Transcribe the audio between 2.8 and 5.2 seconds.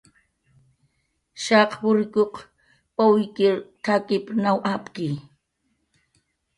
pawykir t""akip naw apawi."